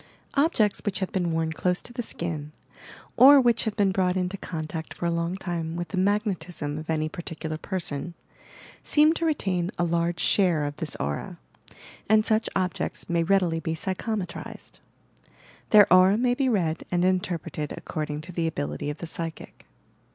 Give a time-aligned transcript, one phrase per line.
[0.33, 2.53] Objects which have been worn close to the skin,
[3.17, 6.89] or which have been brought into contact for a long time with the magnetism of
[6.89, 8.15] any particular person,
[8.81, 11.37] seem to retain a large share of this aura,
[12.09, 14.79] and such objects may readily be psychometrized—
[15.69, 19.67] their aura may be read and interpreted according to the ability of the psychic.